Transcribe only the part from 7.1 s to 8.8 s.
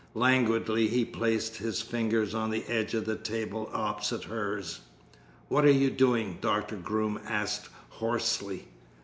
asked hoarsely.